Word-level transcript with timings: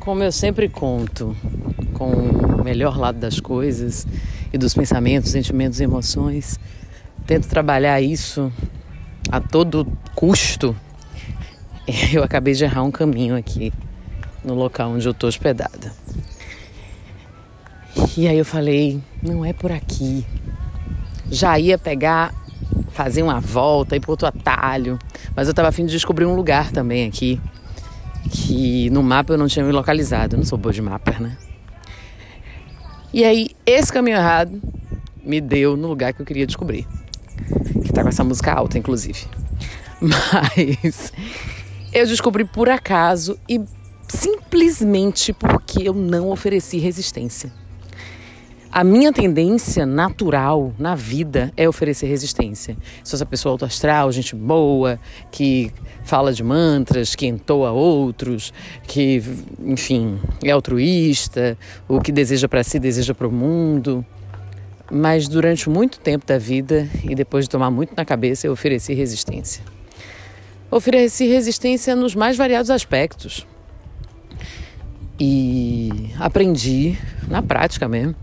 Como 0.00 0.22
eu 0.22 0.32
sempre 0.32 0.66
conto, 0.66 1.36
com 1.92 2.10
o 2.10 2.64
melhor 2.64 2.96
lado 2.96 3.18
das 3.18 3.38
coisas 3.38 4.06
e 4.50 4.56
dos 4.56 4.72
pensamentos, 4.72 5.30
sentimentos 5.30 5.78
e 5.78 5.84
emoções, 5.84 6.58
tento 7.26 7.46
trabalhar 7.46 8.00
isso 8.00 8.50
a 9.30 9.42
todo 9.42 9.86
custo. 10.14 10.74
Eu 12.10 12.24
acabei 12.24 12.54
de 12.54 12.64
errar 12.64 12.82
um 12.82 12.90
caminho 12.90 13.36
aqui 13.36 13.72
no 14.42 14.54
local 14.54 14.92
onde 14.92 15.06
eu 15.06 15.12
tô 15.12 15.26
hospedada. 15.26 15.92
E 18.16 18.26
aí 18.26 18.38
eu 18.38 18.44
falei, 18.44 19.02
não 19.22 19.44
é 19.44 19.52
por 19.52 19.70
aqui. 19.70 20.24
Já 21.30 21.58
ia 21.58 21.76
pegar, 21.76 22.32
fazer 22.92 23.22
uma 23.22 23.38
volta, 23.40 23.96
ir 23.96 24.00
para 24.00 24.10
outro 24.10 24.26
atalho, 24.26 24.98
mas 25.34 25.46
eu 25.46 25.50
estava 25.50 25.68
afim 25.68 25.84
de 25.84 25.92
descobrir 25.92 26.24
um 26.24 26.34
lugar 26.34 26.70
também 26.70 27.06
aqui 27.06 27.40
que 28.28 28.90
no 28.90 29.02
mapa 29.02 29.34
eu 29.34 29.38
não 29.38 29.46
tinha 29.46 29.64
me 29.64 29.72
localizado. 29.72 30.34
Eu 30.34 30.38
não 30.38 30.46
sou 30.46 30.58
boa 30.58 30.72
de 30.72 30.82
mapa, 30.82 31.12
né? 31.18 31.36
E 33.12 33.24
aí, 33.24 33.50
esse 33.66 33.92
caminho 33.92 34.16
errado 34.16 34.60
me 35.24 35.40
deu 35.40 35.76
no 35.76 35.88
lugar 35.88 36.12
que 36.12 36.22
eu 36.22 36.26
queria 36.26 36.46
descobrir. 36.46 36.86
Que 37.84 37.92
tá 37.92 38.02
com 38.02 38.08
essa 38.08 38.22
música 38.22 38.52
alta, 38.52 38.78
inclusive. 38.78 39.26
Mas 40.00 41.12
eu 41.92 42.06
descobri 42.06 42.44
por 42.44 42.68
acaso 42.68 43.38
e 43.48 43.60
simplesmente 44.08 45.32
porque 45.32 45.88
eu 45.88 45.94
não 45.94 46.30
ofereci 46.30 46.78
resistência. 46.78 47.52
A 48.72 48.84
minha 48.84 49.12
tendência 49.12 49.84
natural 49.84 50.72
na 50.78 50.94
vida 50.94 51.52
é 51.56 51.68
oferecer 51.68 52.06
resistência. 52.06 52.76
Sou 53.02 53.16
essa 53.16 53.26
pessoa 53.26 53.50
autoastral, 53.50 54.12
gente 54.12 54.36
boa, 54.36 54.96
que 55.28 55.72
fala 56.04 56.32
de 56.32 56.44
mantras, 56.44 57.16
que 57.16 57.26
entoa 57.26 57.72
outros, 57.72 58.54
que, 58.84 59.20
enfim, 59.58 60.20
é 60.44 60.52
altruísta, 60.52 61.58
o 61.88 62.00
que 62.00 62.12
deseja 62.12 62.48
para 62.48 62.62
si, 62.62 62.78
deseja 62.78 63.12
para 63.12 63.26
o 63.26 63.32
mundo. 63.32 64.06
Mas 64.88 65.26
durante 65.26 65.68
muito 65.68 65.98
tempo 65.98 66.24
da 66.24 66.38
vida 66.38 66.88
e 67.02 67.12
depois 67.16 67.46
de 67.46 67.50
tomar 67.50 67.72
muito 67.72 67.92
na 67.96 68.04
cabeça, 68.04 68.46
eu 68.46 68.52
ofereci 68.52 68.94
resistência. 68.94 69.64
Ofereci 70.70 71.26
resistência 71.26 71.96
nos 71.96 72.14
mais 72.14 72.36
variados 72.36 72.70
aspectos. 72.70 73.44
E 75.18 76.12
aprendi, 76.20 76.96
na 77.28 77.42
prática 77.42 77.88
mesmo, 77.88 78.14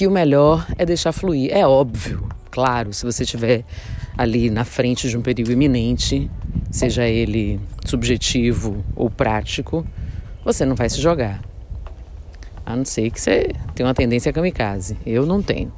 que 0.00 0.06
o 0.06 0.10
melhor 0.10 0.66
é 0.78 0.86
deixar 0.86 1.12
fluir. 1.12 1.52
É 1.52 1.66
óbvio, 1.66 2.26
claro, 2.50 2.90
se 2.90 3.04
você 3.04 3.22
estiver 3.22 3.64
ali 4.16 4.48
na 4.48 4.64
frente 4.64 5.10
de 5.10 5.18
um 5.18 5.20
perigo 5.20 5.52
iminente, 5.52 6.30
seja 6.70 7.06
ele 7.06 7.60
subjetivo 7.84 8.82
ou 8.96 9.10
prático, 9.10 9.86
você 10.42 10.64
não 10.64 10.74
vai 10.74 10.88
se 10.88 11.02
jogar. 11.02 11.42
A 12.64 12.74
não 12.74 12.82
ser 12.82 13.10
que 13.10 13.20
você 13.20 13.50
tenha 13.74 13.86
uma 13.86 13.94
tendência 13.94 14.30
a 14.30 14.32
kamikaze. 14.32 14.96
Eu 15.04 15.26
não 15.26 15.42
tenho. 15.42 15.70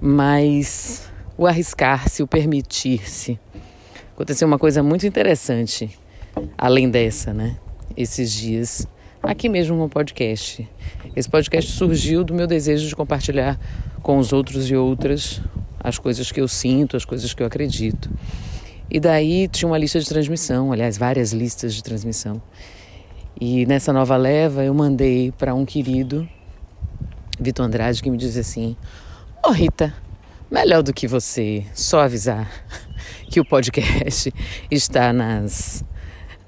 Mas 0.00 1.08
o 1.38 1.46
arriscar-se, 1.46 2.24
o 2.24 2.26
permitir-se. 2.26 3.38
Aconteceu 4.16 4.48
uma 4.48 4.58
coisa 4.58 4.82
muito 4.82 5.06
interessante, 5.06 5.96
além 6.58 6.90
dessa, 6.90 7.32
né? 7.32 7.56
Esses 7.96 8.32
dias 8.32 8.84
aqui 9.26 9.48
mesmo 9.48 9.76
no 9.76 9.88
podcast. 9.88 10.66
Esse 11.14 11.28
podcast 11.28 11.72
surgiu 11.72 12.22
do 12.22 12.32
meu 12.32 12.46
desejo 12.46 12.88
de 12.88 12.94
compartilhar 12.94 13.58
com 14.00 14.18
os 14.18 14.32
outros 14.32 14.70
e 14.70 14.76
outras 14.76 15.42
as 15.80 15.98
coisas 15.98 16.30
que 16.30 16.40
eu 16.40 16.46
sinto, 16.46 16.96
as 16.96 17.04
coisas 17.04 17.34
que 17.34 17.42
eu 17.42 17.46
acredito. 17.46 18.08
E 18.88 19.00
daí 19.00 19.48
tinha 19.48 19.68
uma 19.68 19.76
lista 19.76 19.98
de 19.98 20.08
transmissão, 20.08 20.72
aliás, 20.72 20.96
várias 20.96 21.32
listas 21.32 21.74
de 21.74 21.82
transmissão. 21.82 22.40
E 23.38 23.66
nessa 23.66 23.92
nova 23.92 24.16
leva 24.16 24.64
eu 24.64 24.72
mandei 24.72 25.32
para 25.32 25.54
um 25.54 25.66
querido, 25.66 26.26
Vitor 27.38 27.66
Andrade, 27.66 28.02
que 28.02 28.10
me 28.10 28.16
disse 28.16 28.38
assim: 28.38 28.76
Ô 29.44 29.48
oh, 29.48 29.52
Rita, 29.52 29.92
melhor 30.50 30.82
do 30.82 30.92
que 30.92 31.08
você 31.08 31.66
só 31.74 32.00
avisar 32.00 32.48
que 33.28 33.40
o 33.40 33.44
podcast 33.44 34.32
está 34.70 35.12
nas 35.12 35.84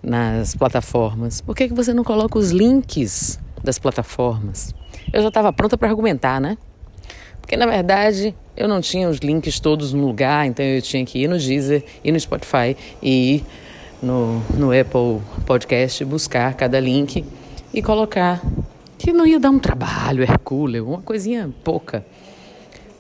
nas 0.03 0.55
plataformas, 0.55 1.41
por 1.41 1.55
que, 1.55 1.69
que 1.69 1.75
você 1.75 1.93
não 1.93 2.05
coloca 2.05 2.39
os 2.39 2.51
links 2.51 3.39
das 3.63 3.79
plataformas? 3.79 4.75
Eu 5.13 5.23
já 5.23 5.29
estava 5.29 5.53
pronta 5.53 5.77
para 5.77 5.89
argumentar, 5.89 6.41
né? 6.41 6.57
Porque 7.41 7.57
na 7.57 7.67
verdade 7.67 8.35
eu 8.57 8.69
não 8.69 8.81
tinha 8.81 9.09
os 9.09 9.19
links 9.19 9.59
todos 9.59 9.93
no 9.93 10.07
lugar, 10.07 10.47
então 10.47 10.65
eu 10.65 10.83
tinha 10.83 11.05
que 11.05 11.21
ir 11.21 11.29
no 11.29 11.39
Deezer, 11.39 11.85
ir 12.05 12.13
no 12.13 12.21
Spotify 12.21 12.77
e 13.03 13.37
ir 13.37 13.45
no, 14.03 14.41
no 14.55 14.71
Apple 14.71 15.21
Podcast 15.47 16.05
buscar 16.05 16.55
cada 16.55 16.79
link 16.79 17.25
e 17.73 17.83
colocar. 17.83 18.43
Que 18.99 19.13
não 19.13 19.25
ia 19.25 19.39
dar 19.39 19.51
um 19.51 19.59
trabalho 19.59 20.23
hercúleo, 20.23 20.89
uma 20.89 21.01
coisinha 21.01 21.49
pouca. 21.63 22.05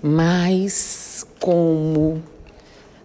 Mas 0.00 1.26
como 1.40 2.22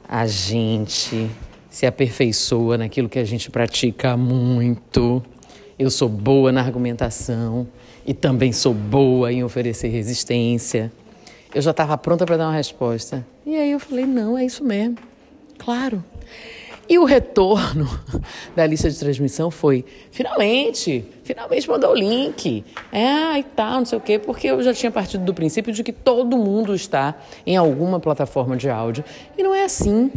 a 0.08 0.28
gente 0.28 1.30
se 1.74 1.88
aperfeiçoa 1.88 2.78
naquilo 2.78 3.10
que 3.10 3.18
a 3.18 3.24
gente 3.24 3.50
pratica 3.50 4.16
muito. 4.16 5.24
Eu 5.78 5.90
sou 5.90 6.08
boa 6.08 6.52
na 6.52 6.62
argumentação 6.62 7.68
e 8.06 8.14
também 8.14 8.54
sou 8.54 8.76
boa 8.76 9.34
em 9.34 9.44
oferecer 9.44 9.88
resistência. 9.88 10.92
Eu 11.52 11.64
já 11.64 11.72
estava 11.72 11.98
pronta 11.98 12.28
para 12.28 12.38
dar 12.38 12.46
uma 12.50 12.56
resposta. 12.56 13.26
E 13.44 13.56
aí 13.56 13.72
eu 13.72 13.80
falei: 13.80 14.06
não, 14.06 14.38
é 14.38 14.46
isso 14.46 14.64
mesmo. 14.64 15.00
Claro. 15.58 16.04
E 16.88 17.00
o 17.00 17.06
retorno 17.06 17.90
da 18.56 18.68
lista 18.68 18.88
de 18.88 19.00
transmissão 19.00 19.50
foi: 19.50 19.84
finalmente, 20.12 21.04
finalmente 21.24 21.68
mandou 21.68 21.90
o 21.90 21.96
link. 21.96 22.64
É, 22.92 23.40
e 23.40 23.44
tal, 23.44 23.80
não 23.80 23.86
sei 23.86 23.98
o 23.98 24.02
quê, 24.02 24.20
porque 24.20 24.46
eu 24.46 24.62
já 24.62 24.76
tinha 24.76 24.92
partido 24.92 25.26
do 25.26 25.34
princípio 25.34 25.74
de 25.74 25.84
que 25.84 25.92
todo 25.92 26.38
mundo 26.38 26.76
está 26.76 27.16
em 27.48 27.58
alguma 27.58 28.00
plataforma 28.00 28.56
de 28.56 28.70
áudio. 28.70 29.04
E 29.36 29.42
não 29.42 29.56
é 29.56 29.64
assim. 29.64 30.12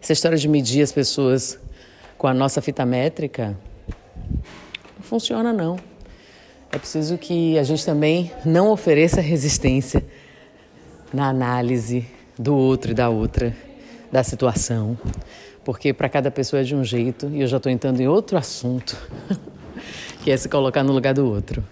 Essa 0.00 0.12
história 0.12 0.38
de 0.38 0.48
medir 0.48 0.82
as 0.82 0.92
pessoas 0.92 1.58
com 2.16 2.26
a 2.26 2.34
nossa 2.34 2.62
fita 2.62 2.86
métrica 2.86 3.56
não 4.96 5.02
funciona 5.02 5.52
não. 5.52 5.78
É 6.70 6.78
preciso 6.78 7.16
que 7.16 7.58
a 7.58 7.62
gente 7.62 7.84
também 7.84 8.30
não 8.44 8.70
ofereça 8.70 9.20
resistência 9.20 10.04
na 11.12 11.28
análise 11.28 12.06
do 12.38 12.54
outro 12.54 12.90
e 12.90 12.94
da 12.94 13.08
outra, 13.08 13.56
da 14.12 14.22
situação, 14.22 14.98
porque 15.64 15.92
para 15.92 16.08
cada 16.08 16.30
pessoa 16.30 16.60
é 16.60 16.64
de 16.64 16.74
um 16.74 16.84
jeito 16.84 17.28
e 17.30 17.40
eu 17.40 17.46
já 17.46 17.56
estou 17.56 17.72
entrando 17.72 18.00
em 18.00 18.06
outro 18.06 18.36
assunto, 18.36 18.96
que 20.22 20.30
é 20.30 20.36
se 20.36 20.48
colocar 20.48 20.82
no 20.82 20.92
lugar 20.92 21.14
do 21.14 21.26
outro. 21.26 21.64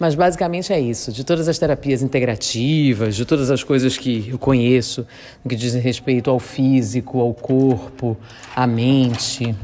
Mas 0.00 0.14
basicamente 0.14 0.72
é 0.72 0.80
isso. 0.80 1.12
De 1.12 1.22
todas 1.22 1.46
as 1.46 1.58
terapias 1.58 2.00
integrativas, 2.00 3.14
de 3.14 3.26
todas 3.26 3.50
as 3.50 3.62
coisas 3.62 3.98
que 3.98 4.30
eu 4.30 4.38
conheço, 4.38 5.06
que 5.46 5.54
dizem 5.54 5.82
respeito 5.82 6.30
ao 6.30 6.38
físico, 6.38 7.20
ao 7.20 7.34
corpo, 7.34 8.16
à 8.56 8.66
mente, 8.66 9.54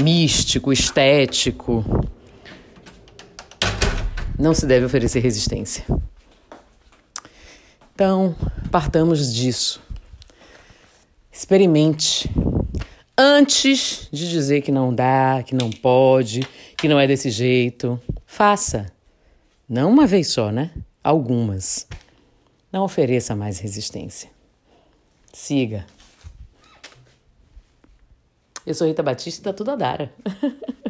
místico, 0.00 0.72
estético, 0.72 1.84
não 4.38 4.54
se 4.54 4.64
deve 4.64 4.86
oferecer 4.86 5.18
resistência. 5.18 5.84
Então, 7.96 8.32
partamos 8.70 9.34
disso. 9.34 9.82
Experimente. 11.32 12.30
Antes 13.18 14.08
de 14.12 14.30
dizer 14.30 14.60
que 14.60 14.70
não 14.70 14.94
dá, 14.94 15.42
que 15.44 15.54
não 15.54 15.68
pode, 15.68 16.46
que 16.76 16.86
não 16.86 17.00
é 17.00 17.08
desse 17.08 17.28
jeito, 17.28 18.00
faça. 18.24 18.94
Não 19.68 19.90
uma 19.90 20.06
vez 20.06 20.28
só, 20.28 20.52
né? 20.52 20.70
Algumas. 21.02 21.88
Não 22.72 22.84
ofereça 22.84 23.34
mais 23.34 23.58
resistência. 23.58 24.30
Siga. 25.32 25.84
Eu 28.64 28.74
sou 28.74 28.86
Rita 28.86 29.02
Batista 29.02 29.40
e 29.40 29.44
tá 29.44 29.52
tudo 29.52 29.72
a 29.72 29.76
Dara. 29.76 30.12